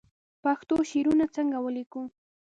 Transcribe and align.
پښتو 0.43 0.75
شعرونه 0.91 1.25
څنګه 1.35 1.57
ولیکو 1.61 2.01